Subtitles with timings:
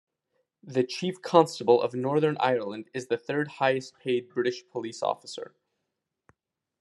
[0.63, 5.53] The Chief Constable of Northern Ireland is the third-highest paid British police officer.